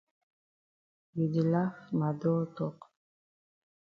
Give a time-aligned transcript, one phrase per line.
[1.15, 2.77] You di laf ma dull tok.